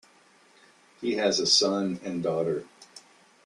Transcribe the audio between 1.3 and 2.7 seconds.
a son and daughter.